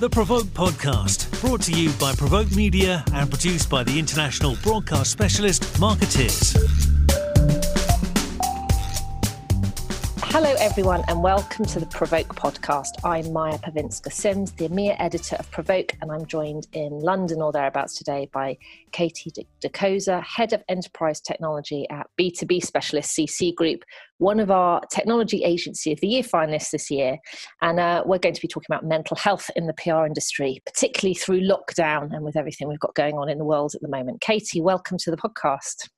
[0.00, 5.10] The Provoke Podcast, brought to you by Provoke Media and produced by the international broadcast
[5.10, 6.89] specialist Markettiers.
[10.32, 12.90] Hello, everyone, and welcome to the Provoke podcast.
[13.02, 17.50] I'm Maja Pawinska Sims, the EMEA editor of Provoke, and I'm joined in London or
[17.50, 18.56] thereabouts today by
[18.92, 23.82] Katie de Cozar, head of enterprise technology at B2B specialist CC Group,
[24.18, 27.18] one of our technology agency of the year finalists this year.
[27.60, 31.14] And uh, we're going to be talking about mental health in the PR industry, particularly
[31.14, 34.20] through lockdown and with everything we've got going on in the world at the moment.
[34.20, 35.88] Katie, welcome to the podcast.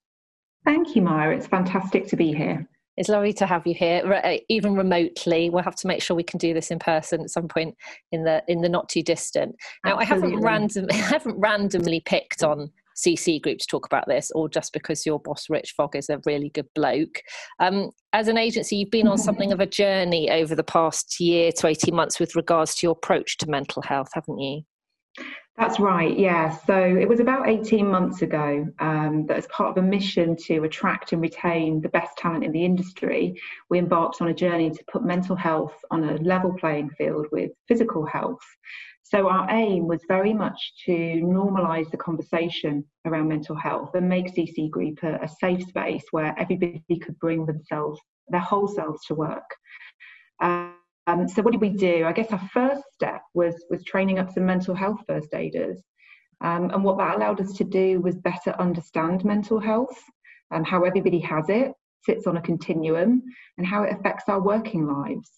[0.65, 1.29] Thank you, Maya.
[1.33, 2.67] It's fantastic to be here.
[2.97, 5.49] It's lovely to have you here, uh, even remotely.
[5.49, 7.75] We'll have to make sure we can do this in person at some point
[8.11, 9.57] in the in the not too distant.
[9.85, 10.05] Now, Absolutely.
[10.05, 14.49] I haven't random I haven't randomly picked on CC Group to talk about this, or
[14.49, 17.23] just because your boss Rich Fogg is a really good bloke.
[17.59, 21.51] Um, as an agency, you've been on something of a journey over the past year
[21.53, 24.63] to eighteen months with regards to your approach to mental health, haven't you?
[25.59, 26.57] That's right, yeah.
[26.67, 30.65] So it was about 18 months ago um, that, as part of a mission to
[30.65, 34.85] attract and retain the best talent in the industry, we embarked on a journey to
[34.91, 38.41] put mental health on a level playing field with physical health.
[39.03, 44.35] So our aim was very much to normalise the conversation around mental health and make
[44.35, 49.15] CC Group a, a safe space where everybody could bring themselves, their whole selves to
[49.15, 49.55] work.
[50.41, 52.05] Um, um, so what did we do?
[52.05, 55.83] I guess our first step was was training up some mental health first aiders,
[56.41, 59.99] um, and what that allowed us to do was better understand mental health
[60.51, 63.23] and how everybody has it, sits on a continuum,
[63.59, 65.31] and how it affects our working lives.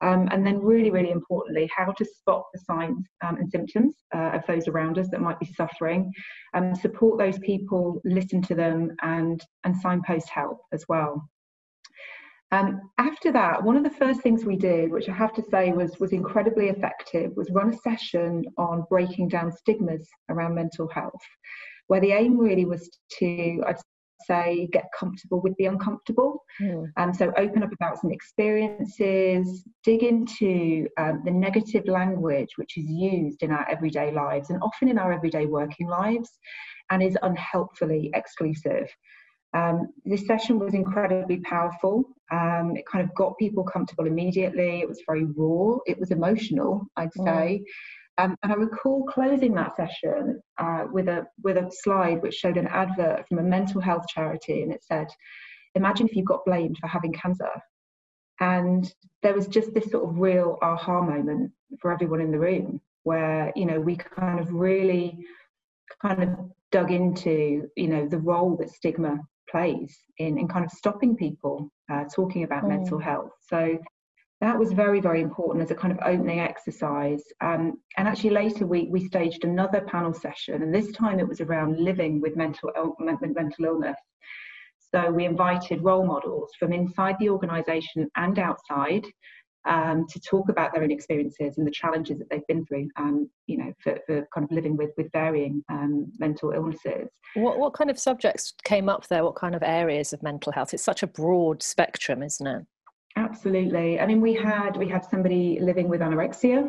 [0.00, 4.30] Um, and then, really, really importantly, how to spot the signs um, and symptoms uh,
[4.34, 6.12] of those around us that might be suffering,
[6.54, 11.28] and support those people, listen to them, and and signpost help as well.
[12.52, 15.72] Um, after that, one of the first things we did, which I have to say
[15.72, 21.22] was, was incredibly effective, was run a session on breaking down stigmas around mental health,
[21.86, 23.78] where the aim really was to, I'd
[24.26, 26.44] say, get comfortable with the uncomfortable.
[26.60, 26.92] Mm.
[26.98, 32.84] Um, so open up about some experiences, dig into um, the negative language which is
[32.86, 36.30] used in our everyday lives and often in our everyday working lives
[36.90, 38.88] and is unhelpfully exclusive.
[39.54, 42.04] Um, this session was incredibly powerful.
[42.30, 44.80] Um, it kind of got people comfortable immediately.
[44.80, 45.76] It was very raw.
[45.86, 47.24] It was emotional, I'd mm.
[47.24, 47.64] say.
[48.18, 52.56] Um, and I recall closing that session uh, with a with a slide which showed
[52.58, 55.08] an advert from a mental health charity, and it said,
[55.74, 57.50] "Imagine if you got blamed for having cancer."
[58.40, 58.92] And
[59.22, 63.50] there was just this sort of real aha moment for everyone in the room, where
[63.56, 65.18] you know we kind of really
[66.02, 66.28] kind of
[66.70, 69.20] dug into you know the role that stigma
[69.52, 72.70] plays in, in kind of stopping people uh, talking about mm.
[72.70, 73.30] mental health.
[73.48, 73.78] So
[74.40, 77.22] that was very, very important as a kind of opening exercise.
[77.40, 81.40] Um, and actually, later we, we staged another panel session, and this time it was
[81.40, 84.00] around living with mental, mental illness.
[84.92, 89.06] So we invited role models from inside the organisation and outside
[89.64, 93.28] um, to talk about their own experiences and the challenges that they've been through, um,
[93.46, 97.08] you know, for, for kind of living with with varying um, mental illnesses.
[97.34, 99.24] What what kind of subjects came up there?
[99.24, 100.74] What kind of areas of mental health?
[100.74, 102.66] It's such a broad spectrum, isn't it?
[103.16, 104.00] Absolutely.
[104.00, 106.64] I mean, we had we had somebody living with anorexia,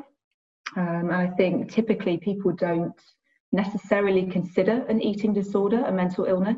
[0.76, 3.00] um, and I think typically people don't
[3.52, 6.58] necessarily consider an eating disorder a mental illness.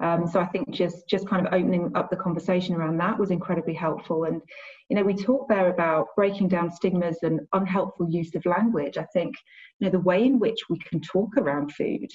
[0.00, 3.30] Um, so I think just just kind of opening up the conversation around that was
[3.30, 4.24] incredibly helpful.
[4.24, 4.40] And
[4.88, 8.96] you know, we talked there about breaking down stigmas and unhelpful use of language.
[8.96, 9.34] I think
[9.78, 12.08] you know the way in which we can talk around food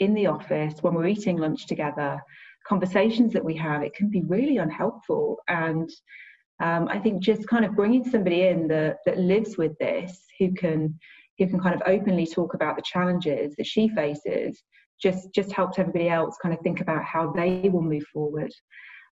[0.00, 2.20] in the office when we're eating lunch together,
[2.66, 5.38] conversations that we have, it can be really unhelpful.
[5.48, 5.88] And
[6.62, 10.52] um, I think just kind of bringing somebody in that that lives with this, who
[10.54, 10.98] can
[11.38, 14.62] who can kind of openly talk about the challenges that she faces
[15.00, 18.52] just just helped everybody else kind of think about how they will move forward.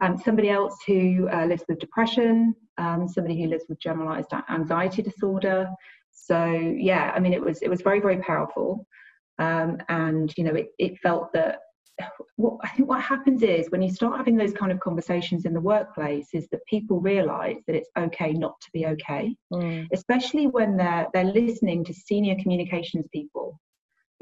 [0.00, 5.03] Um, somebody else who uh, lives with depression, um, somebody who lives with generalized anxiety
[5.03, 5.69] disorder.
[6.10, 8.86] So yeah, I mean, it was it was very very powerful,
[9.39, 11.59] um, and you know, it it felt that.
[12.36, 15.53] What I think what happens is when you start having those kind of conversations in
[15.53, 19.86] the workplace is that people realise that it's okay not to be okay, mm.
[19.92, 23.60] especially when they're they're listening to senior communications people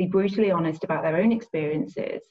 [0.00, 2.22] be brutally honest about their own experiences.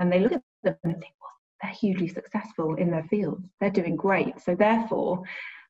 [0.00, 1.30] And they look at them and think, well,
[1.62, 3.44] they're hugely successful in their field.
[3.60, 4.40] They're doing great.
[4.40, 5.22] So therefore,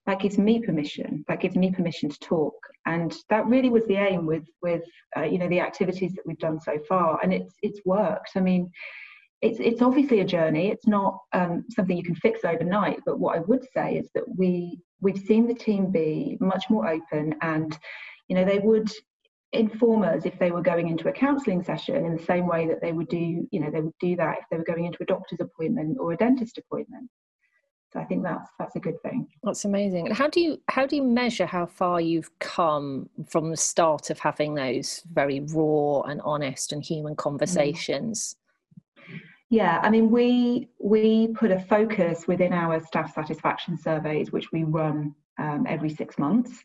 [0.06, 1.26] that gives me permission.
[1.28, 2.54] That gives me permission to talk.
[2.86, 4.84] And that really was the aim with with
[5.14, 7.20] uh, you know the activities that we've done so far.
[7.22, 8.30] And it's it's worked.
[8.34, 8.70] I mean,
[9.42, 10.68] it's it's obviously a journey.
[10.70, 13.00] It's not um, something you can fix overnight.
[13.04, 16.88] But what I would say is that we we've seen the team be much more
[16.88, 17.78] open and
[18.28, 18.90] you know they would
[19.52, 22.80] inform us if they were going into a counselling session in the same way that
[22.80, 25.06] they would do, you know, they would do that if they were going into a
[25.06, 27.10] doctor's appointment or a dentist appointment.
[27.92, 29.26] So I think that's that's a good thing.
[29.42, 30.06] That's amazing.
[30.06, 34.10] And how do you how do you measure how far you've come from the start
[34.10, 38.36] of having those very raw and honest and human conversations?
[39.50, 44.62] Yeah, I mean we we put a focus within our staff satisfaction surveys, which we
[44.62, 46.64] run um, every six months,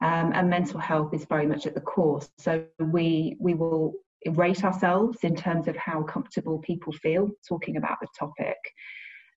[0.00, 2.20] um, and mental health is very much at the core.
[2.38, 3.94] So we we will
[4.26, 8.56] rate ourselves in terms of how comfortable people feel talking about the topic.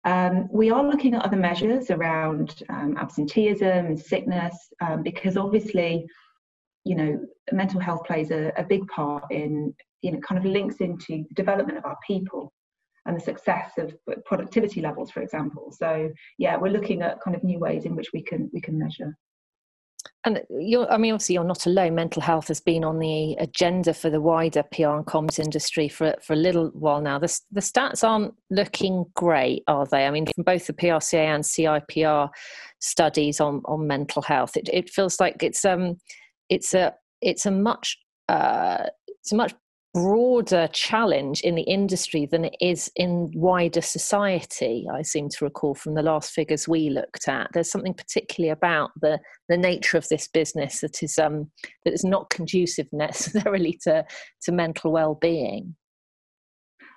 [0.05, 6.07] Um, we are looking at other measures around um, absenteeism and sickness um, because obviously,
[6.85, 7.19] you know,
[7.51, 11.35] mental health plays a, a, big part in, you know, kind of links into the
[11.35, 12.53] development of our people
[13.05, 13.93] and the success of
[14.25, 15.73] productivity levels, for example.
[15.77, 18.79] So yeah, we're looking at kind of new ways in which we can we can
[18.79, 19.17] measure.
[20.25, 21.95] And you're, I mean, obviously, you're not alone.
[21.95, 26.13] Mental health has been on the agenda for the wider PR and comms industry for
[26.21, 27.19] for a little while now.
[27.19, 30.05] The, the stats aren't looking great, are they?
[30.05, 32.29] I mean, from both the PRCA and CIPR
[32.79, 35.97] studies on on mental health, it, it feels like it's um
[36.49, 39.53] it's a it's a much uh, it's a much
[39.93, 45.73] broader challenge in the industry than it is in wider society i seem to recall
[45.73, 47.49] from the last figures we looked at.
[47.53, 51.51] There's something particularly about the the nature of this business that is um
[51.85, 54.05] that is not conducive necessarily to
[54.43, 55.75] to mental well-being.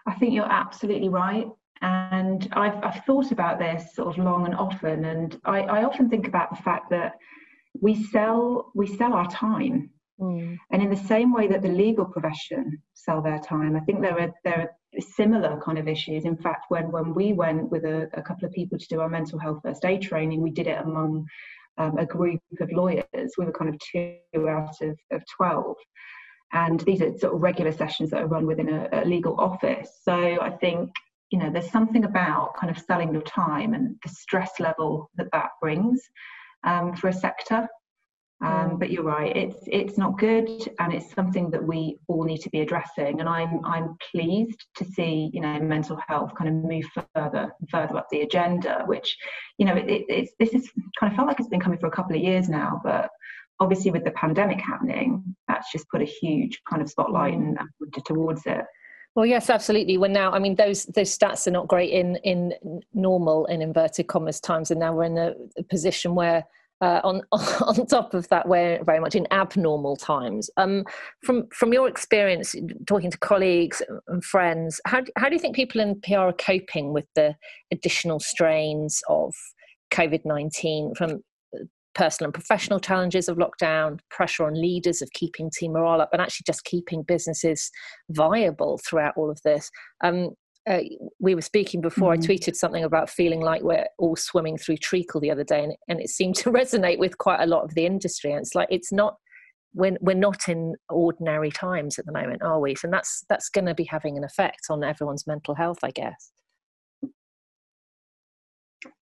[0.06, 1.46] I think you're absolutely right
[1.80, 6.08] and I've, I've thought about this sort of long and often and I, I often
[6.08, 7.14] think about the fact that
[7.80, 9.90] we sell we sell our time
[10.22, 10.56] Mm.
[10.70, 14.18] And in the same way that the legal profession sell their time, I think there
[14.20, 16.24] are there are similar kind of issues.
[16.24, 19.08] In fact, when when we went with a, a couple of people to do our
[19.08, 21.26] mental health first aid training, we did it among
[21.78, 23.32] um, a group of lawyers.
[23.36, 25.76] We were kind of two out of, of 12.
[26.52, 29.90] And these are sort of regular sessions that are run within a, a legal office.
[30.04, 30.90] So I think
[31.30, 35.32] you know there's something about kind of selling your time and the stress level that
[35.32, 36.00] that brings
[36.62, 37.66] um, for a sector
[38.42, 40.48] um, but you're right, it's it's not good,
[40.80, 43.20] and it's something that we all need to be addressing.
[43.20, 46.84] And I'm I'm pleased to see you know mental health kind of move
[47.14, 48.82] further further up the agenda.
[48.86, 49.16] Which
[49.58, 51.86] you know it, it, it's this is kind of felt like it's been coming for
[51.86, 53.10] a couple of years now, but
[53.60, 58.04] obviously with the pandemic happening, that's just put a huge kind of spotlight and, and
[58.04, 58.64] towards it.
[59.14, 59.98] Well, yes, absolutely.
[59.98, 62.54] When now, I mean, those those stats are not great in in
[62.92, 66.44] normal in inverted commas times, and now we're in a, a position where
[66.82, 70.50] uh, on on top of that, we're very much in abnormal times.
[70.56, 70.84] Um,
[71.22, 72.54] from from your experience
[72.86, 76.32] talking to colleagues and friends, how do, how do you think people in PR are
[76.32, 77.34] coping with the
[77.70, 79.32] additional strains of
[79.92, 81.22] COVID nineteen from
[81.94, 86.20] personal and professional challenges of lockdown, pressure on leaders of keeping team morale up, and
[86.20, 87.70] actually just keeping businesses
[88.10, 89.70] viable throughout all of this?
[90.02, 90.30] Um,
[90.68, 90.80] uh,
[91.20, 92.22] we were speaking before, mm-hmm.
[92.22, 95.74] I tweeted something about feeling like we're all swimming through treacle the other day, and,
[95.88, 98.32] and it seemed to resonate with quite a lot of the industry.
[98.32, 99.16] And it's like it's not
[99.74, 102.74] we're, we're not in ordinary times at the moment, are we?
[102.84, 106.32] And that's that's going to be having an effect on everyone's mental health, I guess.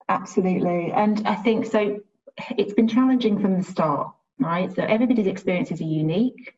[0.08, 2.00] Absolutely, and I think so.
[2.56, 4.74] It's been challenging from the start, right?
[4.74, 6.54] So everybody's experiences are unique.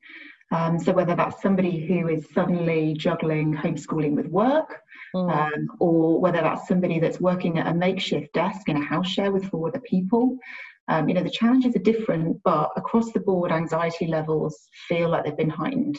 [0.53, 4.81] Um, so whether that's somebody who is suddenly juggling homeschooling with work,
[5.15, 5.33] mm.
[5.35, 9.33] um, or whether that's somebody that's working at a makeshift desk in a house share
[9.33, 10.37] with four other people,
[10.89, 15.25] um, you know the challenges are different, but across the board, anxiety levels feel like
[15.25, 15.99] they've been heightened.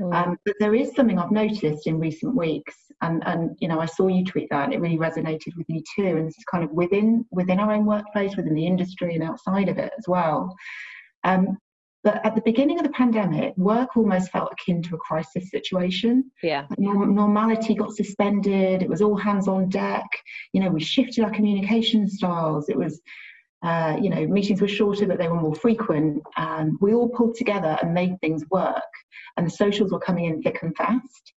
[0.00, 0.14] Mm.
[0.14, 3.86] Um, but there is something I've noticed in recent weeks, and and you know I
[3.86, 6.16] saw you tweet that, and it really resonated with me too.
[6.16, 9.68] And this is kind of within within our own workplace, within the industry, and outside
[9.68, 10.54] of it as well.
[11.22, 11.56] Um,
[12.04, 16.30] but at the beginning of the pandemic, work almost felt akin to a crisis situation.
[16.42, 16.66] Yeah.
[16.78, 18.82] Normality got suspended.
[18.82, 20.06] It was all hands on deck.
[20.52, 22.68] You know, we shifted our communication styles.
[22.68, 23.00] It was,
[23.62, 26.22] uh, you know, meetings were shorter, but they were more frequent.
[26.36, 28.82] And we all pulled together and made things work.
[29.38, 31.33] And the socials were coming in thick and fast.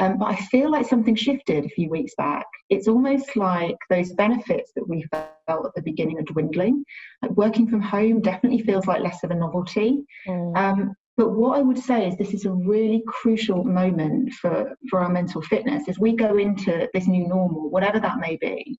[0.00, 2.46] Um, but I feel like something shifted a few weeks back.
[2.70, 6.84] It's almost like those benefits that we felt at the beginning are dwindling.
[7.20, 10.02] Like working from home definitely feels like less of a novelty.
[10.26, 10.56] Mm.
[10.56, 15.00] Um, but what I would say is this is a really crucial moment for, for
[15.00, 18.78] our mental fitness as we go into this new normal, whatever that may be.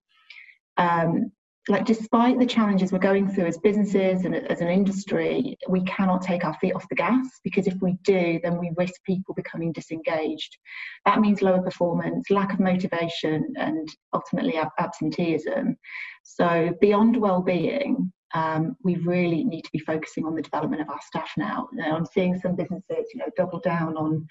[0.78, 1.32] Um,
[1.68, 6.22] like despite the challenges we're going through as businesses and as an industry we cannot
[6.22, 9.72] take our feet off the gas because if we do then we risk people becoming
[9.72, 10.58] disengaged
[11.06, 15.77] that means lower performance lack of motivation and ultimately absenteeism
[16.24, 21.01] so beyond well-being um, we really need to be focusing on the development of our
[21.06, 21.68] staff now.
[21.74, 24.25] Know, I'm seeing some businesses, you know, double down on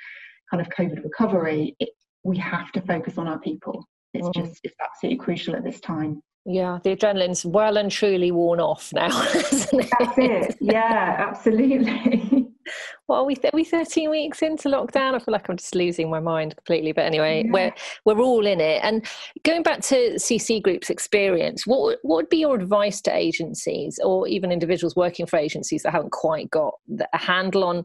[0.51, 1.77] kind of COVID recovery.
[1.81, 1.91] It,
[2.25, 3.87] we have to focus on our people.
[4.15, 4.35] It's mm.
[4.35, 6.23] just it's absolutely crucial at this time.
[6.47, 9.09] Yeah, the adrenaline's well and truly worn off now.
[9.33, 10.57] That's it.
[10.61, 12.49] Yeah, absolutely.
[13.09, 15.15] well, are we th- are we 13 weeks into lockdown?
[15.15, 16.93] I feel like I'm just losing my mind completely.
[16.93, 17.53] But anyway, yeah.
[17.53, 17.75] we're
[18.07, 18.81] we're all in it.
[18.83, 19.05] And
[19.45, 24.27] going back to CC Group's experience, what what would be your advice to agencies or
[24.27, 26.73] even individuals working for agencies that haven't quite got
[27.13, 27.85] a handle on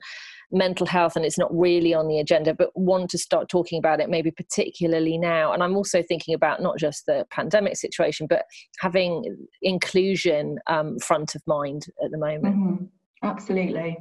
[0.52, 4.00] mental health and it's not really on the agenda, but want to start talking about
[4.00, 5.54] it maybe particularly now?
[5.54, 8.46] And I'm also thinking about not just the pandemic situation, but
[8.80, 12.56] having inclusion um, front of mind at the moment.
[12.56, 12.86] Mm-hmm.
[13.24, 13.98] Absolutely.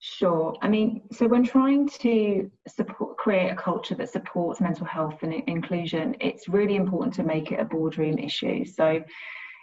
[0.00, 0.54] Sure.
[0.62, 5.34] I mean, so when trying to support, create a culture that supports mental health and
[5.34, 8.64] inclusion, it's really important to make it a boardroom issue.
[8.64, 9.02] So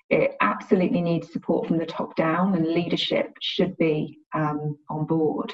[0.09, 5.53] it absolutely needs support from the top down, and leadership should be um, on board.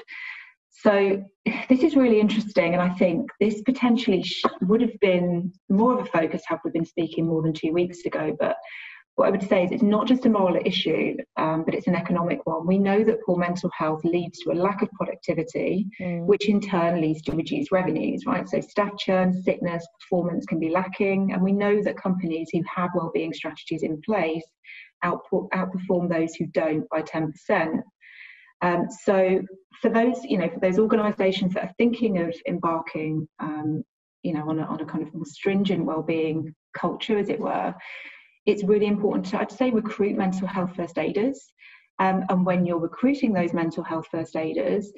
[0.72, 1.22] So
[1.68, 4.24] this is really interesting, and I think this potentially
[4.62, 8.04] would have been more of a focus had we been speaking more than two weeks
[8.04, 8.36] ago.
[8.38, 8.56] But
[9.16, 11.94] what I would say is it's not just a moral issue, um, but it's an
[11.94, 12.66] economic one.
[12.66, 16.24] We know that poor mental health leads to a lack of productivity, mm.
[16.24, 18.48] which in turn leads to reduced revenues, right?
[18.48, 21.32] So staff churn, sickness, performance can be lacking.
[21.32, 24.44] And we know that companies who have wellbeing strategies in place
[25.04, 27.82] outperform those who don't by 10%.
[28.62, 29.42] Um, so
[29.80, 33.82] for those, you know, for those organisations that are thinking of embarking, um,
[34.22, 37.74] you know, on a, on a kind of more stringent well-being culture, as it were,
[38.46, 41.52] it's really important to, I'd say, recruit mental health first aiders.
[41.98, 44.92] Um, and when you're recruiting those mental health first aiders,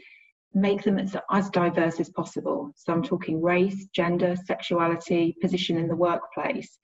[0.54, 2.70] make them as, as diverse as possible.
[2.76, 6.78] So I'm talking race, gender, sexuality, position in the workplace.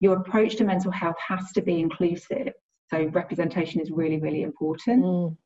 [0.00, 2.52] Your approach to mental health has to be inclusive.
[2.90, 5.04] So representation is really, really important.
[5.04, 5.36] Mm.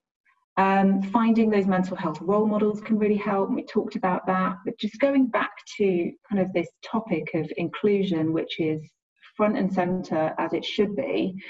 [0.59, 3.49] Um, finding those mental health role models can really help.
[3.49, 8.33] We talked about that, but just going back to kind of this topic of inclusion,
[8.33, 8.83] which is
[9.37, 11.41] front and centre as it should be,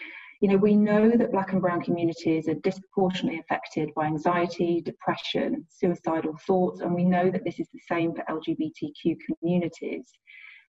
[0.42, 5.66] you know, we know that black and brown communities are disproportionately affected by anxiety, depression,
[5.70, 10.04] suicidal thoughts, and we know that this is the same for LGBTQ communities.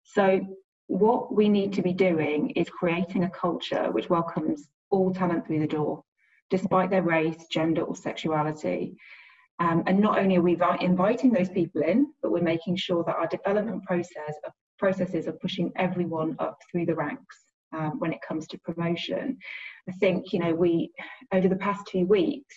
[0.03, 0.41] So,
[0.85, 5.59] what we need to be doing is creating a culture which welcomes all talent through
[5.59, 6.03] the door,
[6.49, 8.95] despite their race, gender, or sexuality.
[9.59, 13.15] Um, and not only are we inviting those people in, but we're making sure that
[13.15, 14.35] our development process
[14.77, 17.37] processes are pushing everyone up through the ranks
[17.75, 19.37] um, when it comes to promotion.
[19.89, 20.91] I think, you know, we,
[21.33, 22.55] over the past two weeks,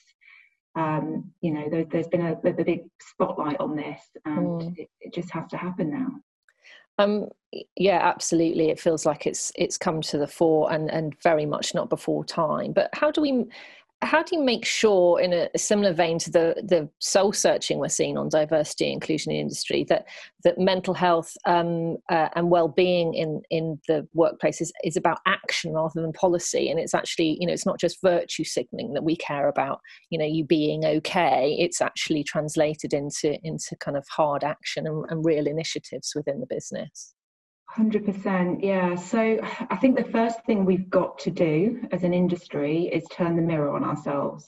[0.77, 4.79] um, you know, there, has been a, a, big spotlight on this and mm.
[4.79, 6.09] it, it, just has to happen now.
[6.99, 7.29] Um,
[7.77, 8.69] yeah, absolutely.
[8.69, 12.25] It feels like it's it's come to the fore and and very much not before
[12.25, 12.73] time.
[12.73, 13.47] But how do we
[14.02, 17.88] how do you make sure in a, similar vein to the the soul searching we're
[17.88, 20.07] seeing on diversity and inclusion in industry that
[20.42, 25.73] that mental health um, uh, and well-being in in the workplace is, is about action
[25.75, 26.71] rather than policy?
[26.71, 30.19] And it's actually you know it's not just virtue signaling that we care about you
[30.19, 31.57] know you being okay.
[31.59, 36.47] It's actually translated into into kind of hard action and, and real initiatives within the
[36.47, 37.14] business
[37.77, 38.62] 100%.
[38.62, 38.97] Yeah.
[38.97, 39.39] So
[39.71, 43.43] I think the first thing we've got to do as an industry is turn the
[43.43, 44.45] mirror on ourselves.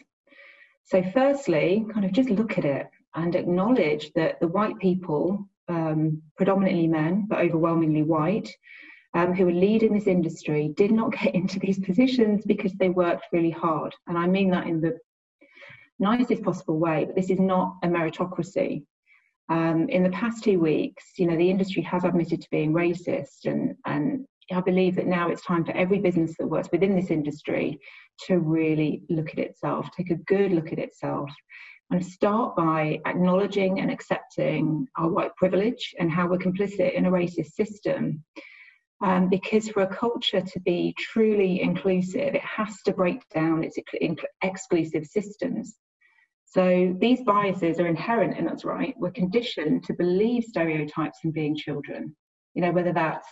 [0.85, 6.23] So, firstly, kind of just look at it and acknowledge that the white people, um,
[6.37, 8.51] predominantly men, but overwhelmingly white,
[9.15, 13.27] um, who are leading this industry did not get into these positions because they worked
[13.33, 13.95] really hard.
[14.07, 14.99] And I mean that in the
[15.99, 18.85] nicest possible way, but this is not a meritocracy.
[19.49, 23.45] Um, in the past two weeks, you know, the industry has admitted to being racist,
[23.45, 27.11] and, and I believe that now it's time for every business that works within this
[27.11, 27.79] industry
[28.27, 31.31] to really look at itself, take a good look at itself,
[31.91, 37.11] and start by acknowledging and accepting our white privilege and how we're complicit in a
[37.11, 38.25] racist system.
[39.03, 43.77] Um, because for a culture to be truly inclusive, it has to break down its
[44.43, 45.77] exclusive systems.
[46.53, 48.95] So these biases are inherent in us, right?
[48.99, 52.15] We're conditioned to believe stereotypes in being children.
[52.53, 53.27] You know, whether that's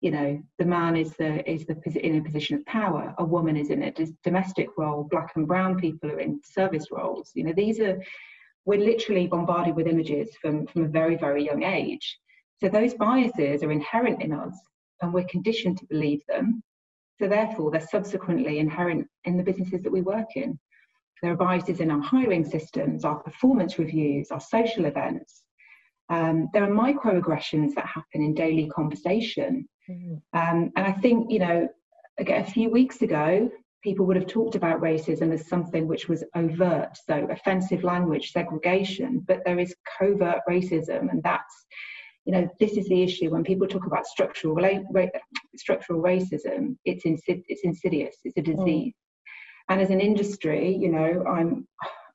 [0.00, 3.56] you know the man is the is the in a position of power, a woman
[3.56, 7.30] is in a domestic role, black and brown people are in service roles.
[7.36, 8.02] You know, these are
[8.64, 12.18] we're literally bombarded with images from from a very very young age.
[12.58, 14.58] So those biases are inherent in us,
[15.00, 16.60] and we're conditioned to believe them.
[17.20, 20.58] So therefore, they're subsequently inherent in the businesses that we work in.
[21.24, 25.40] There are biases in our hiring systems, our performance reviews, our social events.
[26.10, 29.66] Um, there are microaggressions that happen in daily conversation.
[29.88, 30.16] Mm-hmm.
[30.38, 31.66] Um, and I think, you know,
[32.18, 33.50] again, a few weeks ago,
[33.82, 39.24] people would have talked about racism as something which was overt, so offensive language, segregation,
[39.26, 41.64] but there is covert racism, and that's
[42.26, 45.06] you know this is the issue when people talk about structural ra-
[45.56, 48.56] structural racism it's insid- it's insidious it's a mm.
[48.56, 48.94] disease.
[49.68, 51.66] And as an industry you know i'm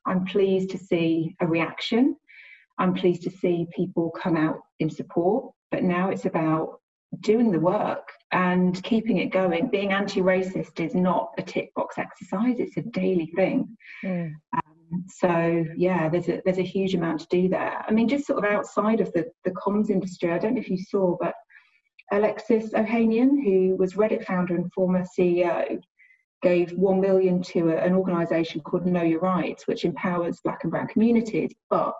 [0.05, 2.15] i'm pleased to see a reaction
[2.77, 6.79] i'm pleased to see people come out in support but now it's about
[7.21, 9.69] doing the work and keeping it going.
[9.69, 13.75] Being anti-racist is not a tick box exercise; it's a daily thing.
[14.03, 14.33] Mm.
[14.53, 17.83] Um, so yeah, there's a there's a huge amount to do there.
[17.87, 20.69] I mean, just sort of outside of the the comms industry, I don't know if
[20.69, 21.33] you saw, but
[22.11, 25.79] Alexis Ohanian, who was Reddit founder and former CEO,
[26.41, 30.71] gave one million to a, an organisation called Know Your Rights, which empowers Black and
[30.71, 31.51] Brown communities.
[31.69, 31.95] But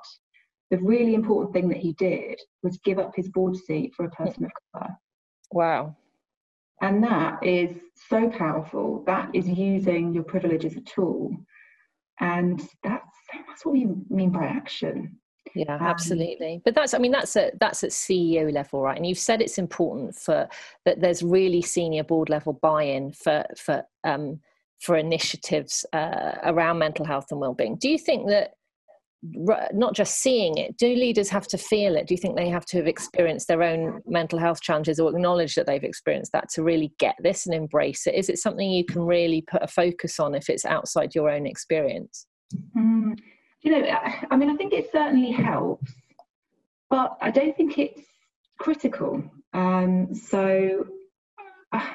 [0.72, 4.12] the really important thing that he did was give up his board seat for a
[4.12, 4.96] person of colour.
[5.52, 5.96] Wow.
[6.82, 7.76] And that is
[8.10, 9.04] so powerful.
[9.06, 11.36] That is using your privilege as a tool.
[12.20, 15.18] And that's that's what we mean by action.
[15.56, 16.62] Yeah, um, absolutely.
[16.64, 18.98] But that's I mean that's at that's at CEO level, right?
[18.98, 20.48] And you've said it's important for
[20.86, 24.40] that there's really senior board level buy-in for for um
[24.80, 27.76] for initiatives uh, around mental health and well-being.
[27.76, 28.54] Do you think that
[29.22, 32.66] not just seeing it do leaders have to feel it do you think they have
[32.66, 36.64] to have experienced their own mental health challenges or acknowledge that they've experienced that to
[36.64, 40.22] really get this and embrace it is it something you can really put a focus
[40.22, 42.28] on if it's outside your own experience
[42.78, 43.14] mm,
[43.62, 43.86] you know
[44.32, 45.92] i mean i think it certainly helps
[46.90, 48.02] but i don't think it's
[48.60, 49.24] critical
[49.54, 50.86] um, so
[51.72, 51.88] uh,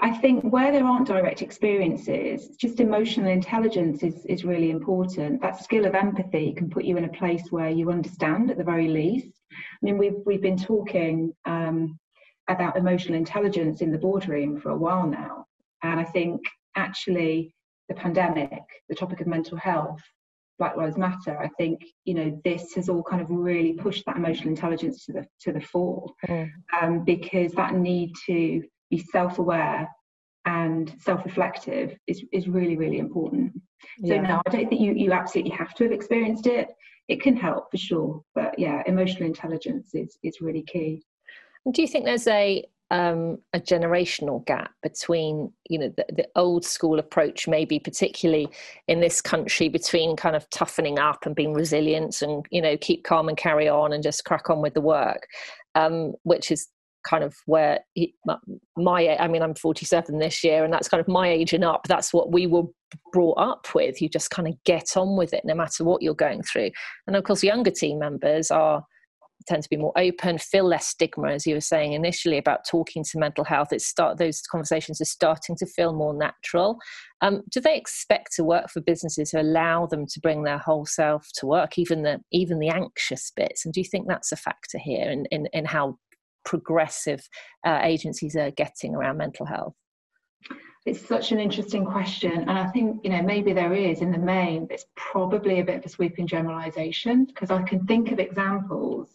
[0.00, 5.40] I think where there aren't direct experiences, just emotional intelligence is, is really important.
[5.40, 8.64] That skill of empathy can put you in a place where you understand at the
[8.64, 9.40] very least.
[9.52, 11.98] I mean, we've, we've been talking um,
[12.48, 15.46] about emotional intelligence in the boardroom for a while now.
[15.82, 16.40] And I think
[16.76, 17.54] actually
[17.88, 20.00] the pandemic, the topic of mental health,
[20.64, 24.16] Black Lives Matter, I think you know this has all kind of really pushed that
[24.16, 26.50] emotional intelligence to the to the fore, mm.
[26.80, 29.86] um, because that need to be self-aware
[30.46, 33.52] and self-reflective is, is really really important.
[34.06, 34.22] So yeah.
[34.22, 36.68] no i don't think you, you absolutely have to have experienced it.
[37.08, 38.22] It can help for sure.
[38.34, 41.02] But yeah emotional intelligence is is really key.
[41.72, 46.64] Do you think there's a um, a generational gap between you know the, the, old
[46.64, 48.48] school approach maybe particularly
[48.86, 53.02] in this country between kind of toughening up and being resilient and you know keep
[53.02, 55.26] calm and carry on and just crack on with the work
[55.74, 56.68] um, which is
[57.02, 58.14] kind of where he,
[58.76, 61.86] my i mean i'm 47 this year and that's kind of my age and up.
[61.88, 62.62] That's what we were
[63.12, 64.00] brought up with.
[64.00, 66.70] You just kind of get on with it no matter what you're going through.
[67.06, 68.84] And of course younger team members are
[69.46, 73.04] tend to be more open feel less stigma as you were saying initially about talking
[73.04, 76.78] to mental health it's start those conversations are starting to feel more natural
[77.20, 80.86] um, do they expect to work for businesses who allow them to bring their whole
[80.86, 84.36] self to work even the even the anxious bits and do you think that's a
[84.36, 85.98] factor here in, in, in how
[86.44, 87.28] progressive
[87.66, 89.74] uh, agencies are getting around mental health?
[90.86, 94.18] It's such an interesting question, and I think you know maybe there is in the
[94.18, 94.66] main.
[94.70, 99.13] It's probably a bit of a sweeping generalisation because I can think of examples.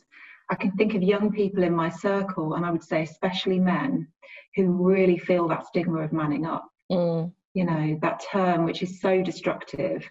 [0.50, 4.08] I can think of young people in my circle, and I would say especially men,
[4.56, 6.68] who really feel that stigma of manning up.
[6.92, 7.32] Mm.
[7.54, 10.08] You know that term, which is so destructive,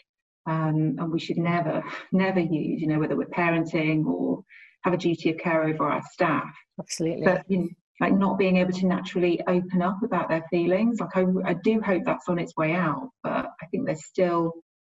[0.46, 2.80] um, and we should never, never use.
[2.80, 4.44] You know whether we're parenting or
[4.82, 6.54] have a duty of care over our staff.
[6.78, 7.24] Absolutely.
[7.24, 7.68] But you know,
[8.00, 11.00] like not being able to naturally open up about their feelings.
[11.00, 14.52] Like I, I do hope that's on its way out, but I think there's still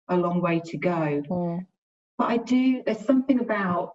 [0.10, 1.22] a long way to go.
[1.30, 1.66] Mm.
[2.18, 2.82] But I do.
[2.86, 3.94] There's something about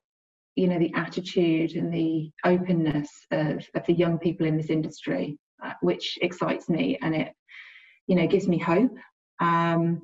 [0.57, 5.39] you know the attitude and the openness of, of the young people in this industry,
[5.65, 7.33] uh, which excites me and it
[8.07, 8.95] you know gives me hope.
[9.41, 10.03] Um,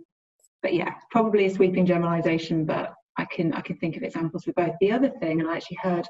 [0.63, 4.53] but yeah, probably a sweeping generalisation, but I can I can think of examples for
[4.53, 4.75] both.
[4.81, 6.07] The other thing, and I actually heard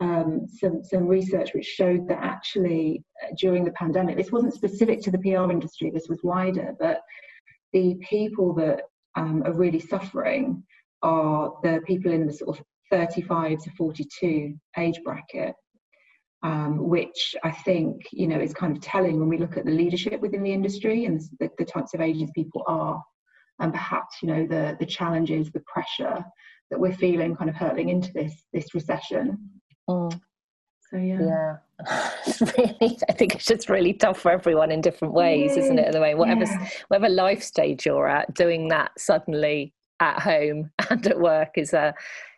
[0.00, 5.00] um, some some research which showed that actually uh, during the pandemic, this wasn't specific
[5.02, 7.00] to the PR industry, this was wider, but
[7.72, 8.82] the people that
[9.16, 10.62] um, are really suffering
[11.02, 15.54] are the people in the sort of 35 to 42 age bracket.
[16.44, 19.70] Um, which I think you know is kind of telling when we look at the
[19.70, 23.00] leadership within the industry and the, the types of ages people are
[23.60, 26.24] and perhaps you know the the challenges, the pressure
[26.70, 29.38] that we're feeling, kind of hurtling into this this recession.
[29.88, 30.20] Mm.
[30.90, 31.20] So yeah.
[31.20, 31.56] Yeah.
[32.58, 35.62] really, I think it's just really tough for everyone in different ways, yeah.
[35.62, 35.86] isn't it?
[35.86, 36.68] At the way, whatever yeah.
[36.88, 41.94] whatever life stage you're at, doing that suddenly at home and at work is a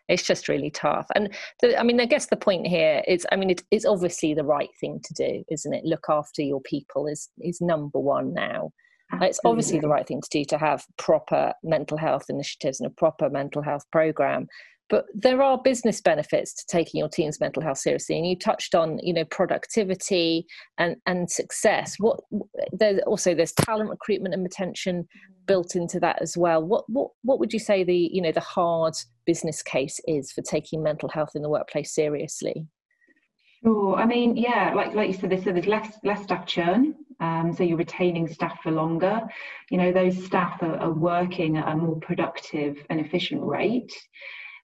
[0.09, 3.37] it's just really tough and the, i mean i guess the point here is i
[3.37, 7.07] mean it, it's obviously the right thing to do isn't it look after your people
[7.07, 8.71] is is number one now
[9.13, 9.29] Absolutely.
[9.29, 12.95] It's obviously the right thing to do to have proper mental health initiatives and a
[12.95, 14.49] proper mental health program.
[14.91, 18.75] But there are business benefits to taking your team's mental health seriously, and you touched
[18.75, 20.47] on, you know, productivity
[20.79, 21.95] and and success.
[21.99, 22.21] What
[22.73, 25.47] there's also there's talent recruitment and retention mm.
[25.47, 26.63] built into that as well.
[26.63, 28.95] What what what would you say the you know the hard
[29.27, 32.67] business case is for taking mental health in the workplace seriously?
[33.63, 33.97] Sure.
[33.97, 36.95] I mean, yeah, like like you said, there's, so there's less less staff churn.
[37.21, 39.23] Um, so you're retaining staff for longer.
[39.71, 43.93] You know, those staff are, are working at a more productive and efficient rate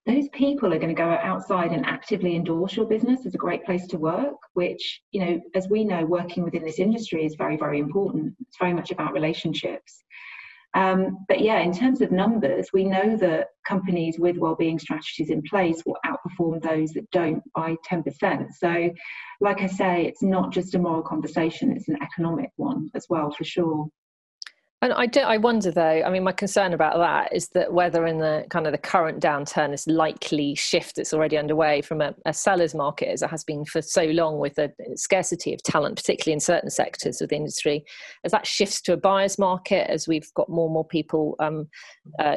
[0.07, 3.64] those people are going to go outside and actively endorse your business as a great
[3.64, 7.57] place to work, which, you know, as we know, working within this industry is very,
[7.57, 8.35] very important.
[8.40, 10.03] It's very much about relationships.
[10.75, 15.43] Um, but yeah, in terms of numbers, we know that companies with well-being strategies in
[15.43, 18.47] place will outperform those that don't by 10%.
[18.53, 18.91] So,
[19.41, 23.33] like I say, it's not just a moral conversation; it's an economic one as well,
[23.33, 23.89] for sure.
[24.83, 26.03] And I do, I wonder though.
[26.03, 29.23] I mean, my concern about that is that whether in the kind of the current
[29.23, 33.45] downturn, this likely shift that's already underway from a, a seller's market, as it has
[33.45, 37.37] been for so long, with a scarcity of talent, particularly in certain sectors of the
[37.37, 37.85] industry,
[38.25, 41.69] as that shifts to a buyer's market, as we've got more and more people um,
[42.19, 42.37] uh,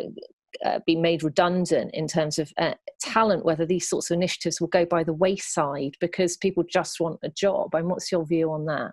[0.66, 4.68] uh, being made redundant in terms of uh, talent, whether these sorts of initiatives will
[4.68, 7.74] go by the wayside because people just want a job.
[7.74, 8.92] And what's your view on that?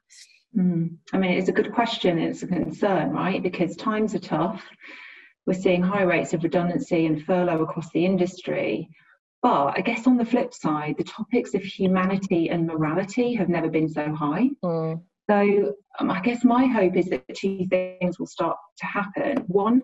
[0.57, 0.97] Mm.
[1.13, 2.19] I mean, it's a good question.
[2.19, 3.43] It's a concern, right?
[3.43, 4.65] Because times are tough.
[5.47, 8.89] We're seeing high rates of redundancy and furlough across the industry.
[9.43, 13.71] But I guess on the flip side, the topics of humanity and morality have never
[13.71, 14.51] been so high.
[14.63, 15.03] Mm.
[15.31, 19.39] So um, I guess my hope is that two things will start to happen.
[19.47, 19.83] One,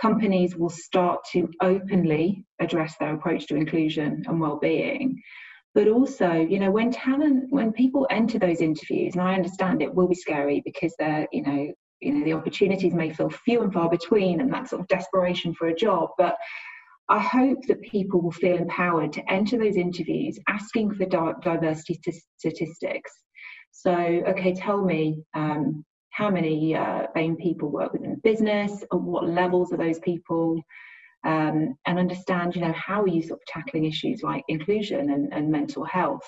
[0.00, 5.20] companies will start to openly address their approach to inclusion and well-being
[5.74, 9.94] but also you know when talent when people enter those interviews and i understand it
[9.94, 13.72] will be scary because they're you know you know the opportunities may feel few and
[13.72, 16.10] far between and that sort of desperation for a job.
[16.18, 16.36] But
[17.08, 22.00] i hope that people will feel empowered to enter those interviews asking for diversity
[22.38, 23.12] statistics.
[23.70, 28.84] So okay tell me um, how many uh, BAME people work within the business?
[28.90, 30.60] Or what levels are those people
[31.24, 35.32] um, and understand, you know, how are you sort of tackling issues like inclusion and,
[35.32, 36.26] and mental health.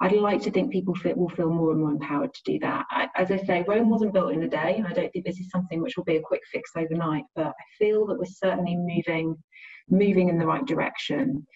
[0.00, 2.84] I'd like to think people will feel more and more empowered to do that.
[2.90, 5.50] I, as I say, Rome wasn't built in a day, I don't think this is
[5.50, 7.24] something which will be a quick fix overnight.
[7.36, 9.36] But I feel that we're certainly moving,
[9.88, 11.46] moving in the right direction.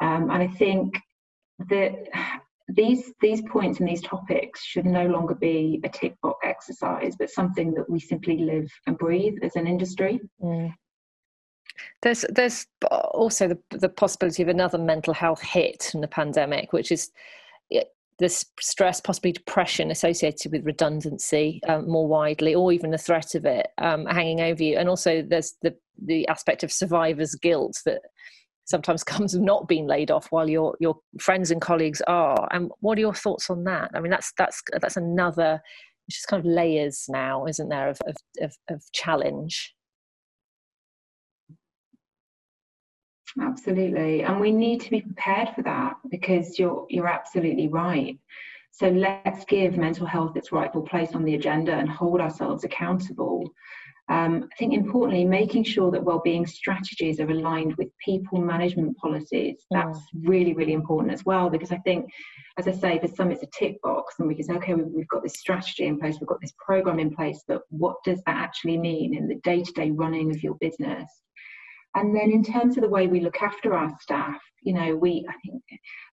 [0.00, 0.94] Um, and I think
[1.70, 1.94] that
[2.68, 7.30] these these points and these topics should no longer be a tick box exercise, but
[7.30, 10.20] something that we simply live and breathe as an industry.
[10.42, 10.72] Mm.
[12.02, 16.92] There's there's also the the possibility of another mental health hit from the pandemic, which
[16.92, 17.10] is
[18.18, 18.28] the
[18.60, 23.68] stress, possibly depression associated with redundancy um, more widely, or even the threat of it
[23.78, 24.76] um, hanging over you.
[24.76, 28.02] And also, there's the the aspect of survivor's guilt that
[28.64, 32.48] sometimes comes of not being laid off while your your friends and colleagues are.
[32.50, 33.92] And what are your thoughts on that?
[33.94, 35.60] I mean, that's that's that's another,
[36.06, 39.74] which is kind of layers now, isn't there, of of, of, of challenge.
[43.40, 44.22] Absolutely.
[44.22, 48.18] And we need to be prepared for that because you're you're absolutely right.
[48.70, 53.50] So let's give mental health its rightful place on the agenda and hold ourselves accountable.
[54.10, 59.66] Um, I think importantly, making sure that well-being strategies are aligned with people management policies.
[59.70, 62.08] That's really, really important as well because I think,
[62.56, 64.86] as I say, for some it's a tick box and we can say, okay, we've,
[64.86, 68.22] we've got this strategy in place, we've got this program in place, but what does
[68.24, 71.04] that actually mean in the day-to-day running of your business?
[71.94, 75.24] And then in terms of the way we look after our staff, you know, we
[75.28, 75.62] I think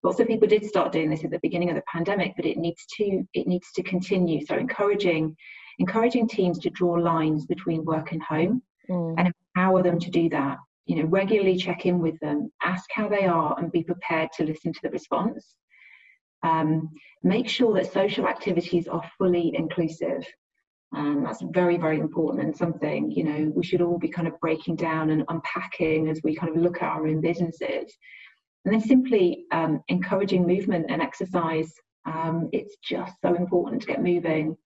[0.02, 2.56] lots of people did start doing this at the beginning of the pandemic, but it
[2.56, 4.44] needs to it needs to continue.
[4.44, 5.36] So encouraging
[5.78, 9.14] encouraging teams to draw lines between work and home mm.
[9.18, 10.56] and empower them to do that.
[10.86, 14.44] You know, regularly check in with them, ask how they are, and be prepared to
[14.44, 15.54] listen to the response.
[16.42, 16.90] Um,
[17.22, 20.24] make sure that social activities are fully inclusive.
[20.94, 24.38] Um, that's very, very important and something, you know, we should all be kind of
[24.40, 27.92] breaking down and unpacking as we kind of look at our own businesses.
[28.64, 31.72] And then simply um, encouraging movement and exercise.
[32.04, 34.56] Um, it's just so important to get moving.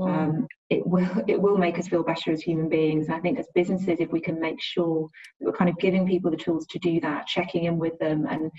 [0.00, 3.06] Um, it will it will make us feel better as human beings.
[3.06, 6.06] And I think as businesses, if we can make sure that we're kind of giving
[6.06, 8.50] people the tools to do that, checking in with them, and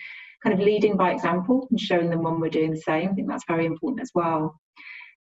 [0.44, 3.28] kind of leading by example and showing them when we're doing the same, I think
[3.28, 4.60] that's very important as well.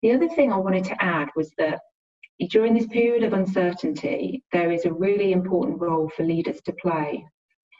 [0.02, 1.80] The other thing I wanted to add was that
[2.50, 7.26] during this period of uncertainty, there is a really important role for leaders to play.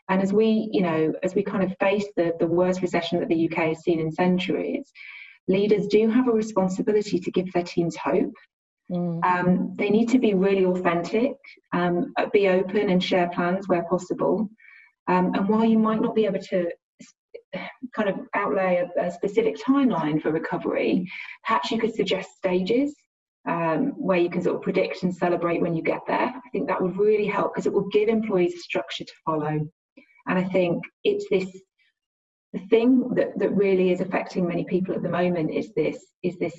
[0.08, 3.28] And as we, you know, as we kind of face the, the worst recession that
[3.28, 4.90] the UK has seen in centuries,
[5.48, 8.34] leaders do have a responsibility to give their teams hope.
[8.90, 9.22] Mm.
[9.24, 11.34] Um, they need to be really authentic,
[11.74, 14.48] um, be open and share plans where possible.
[15.08, 16.70] Um, and while you might not be able to
[17.94, 21.10] kind of outlay a, a specific timeline for recovery,
[21.44, 22.94] perhaps you could suggest stages
[23.48, 26.28] um, where you can sort of predict and celebrate when you get there.
[26.34, 29.68] I think that would really help because it will give employees a structure to follow.
[30.26, 31.48] And I think it's this
[32.52, 36.38] the thing that, that really is affecting many people at the moment is this is
[36.38, 36.54] this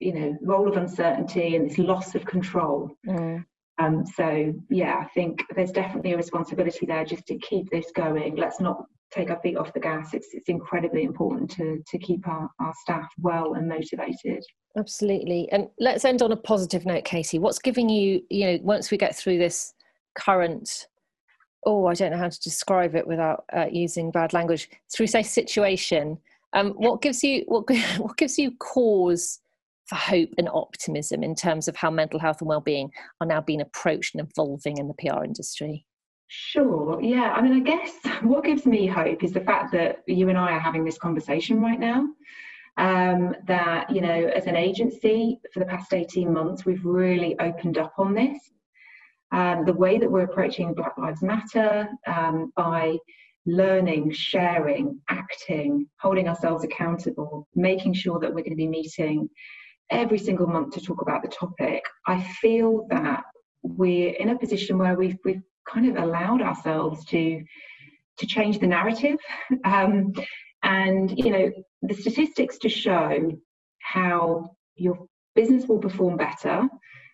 [0.00, 2.90] you know role of uncertainty and this loss of control.
[3.06, 3.44] Mm.
[3.78, 8.36] Um, so yeah, I think there's definitely a responsibility there just to keep this going.
[8.36, 10.14] Let's not take our feet off the gas.
[10.14, 14.44] It's it's incredibly important to to keep our, our staff well and motivated.
[14.76, 15.48] Absolutely.
[15.50, 17.38] And let's end on a positive note, Katie.
[17.38, 19.72] What's giving you, you know, once we get through this
[20.16, 20.86] current
[21.66, 24.68] oh, I don't know how to describe it without uh, using bad language.
[24.92, 26.18] Through say situation,
[26.52, 27.64] um, what gives you what
[27.98, 29.40] what gives you cause
[29.86, 33.60] for hope and optimism in terms of how mental health and well-being are now being
[33.60, 35.84] approached and evolving in the PR industry?
[36.28, 37.00] Sure.
[37.02, 37.32] Yeah.
[37.32, 37.92] I mean, I guess
[38.22, 41.60] what gives me hope is the fact that you and I are having this conversation
[41.60, 42.08] right now.
[42.76, 47.78] Um, that, you know, as an agency for the past 18 months, we've really opened
[47.78, 48.50] up on this.
[49.30, 52.96] Um, the way that we're approaching Black Lives Matter um, by
[53.46, 59.28] learning, sharing, acting, holding ourselves accountable, making sure that we're going to be meeting
[59.90, 63.24] every single month to talk about the topic, I feel that
[63.62, 67.42] we're in a position where we've, we've kind of allowed ourselves to
[68.18, 69.18] to change the narrative.
[69.64, 70.12] Um,
[70.62, 73.30] and you know the statistics to show
[73.80, 76.66] how your business will perform better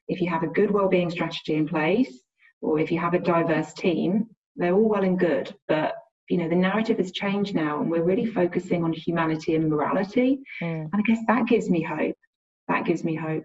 [0.06, 2.22] if you have a good well-being strategy in place
[2.62, 5.54] or if you have a diverse team they're all well and good.
[5.68, 5.94] But
[6.28, 10.40] you know the narrative has changed now and we're really focusing on humanity and morality.
[10.62, 10.88] Mm.
[10.92, 12.16] and i guess that gives me hope
[12.68, 13.44] that gives me hope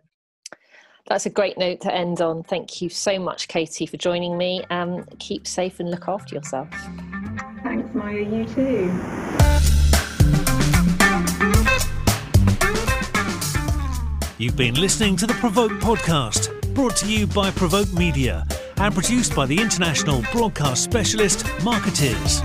[1.08, 2.44] that's a great note to end on.
[2.44, 4.64] Thank you so much, Katie, for joining me.
[4.70, 6.68] Um, keep safe and look after yourself.
[7.64, 8.24] Thanks, Maja.
[8.24, 8.92] You too.
[14.38, 18.46] You've been listening to the Provoke podcast, brought to you by Provoke Media
[18.78, 22.42] and produced by the international broadcast specialist Markettiers.